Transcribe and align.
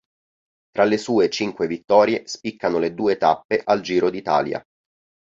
Tra 0.71 0.83
le 0.85 0.97
sue 0.97 1.29
cinque 1.29 1.67
vittorie 1.67 2.23
spiccano 2.25 2.79
le 2.79 2.95
due 2.95 3.17
tappe 3.17 3.61
al 3.63 3.81
Giro 3.81 4.09
d'Italia. 4.09 4.59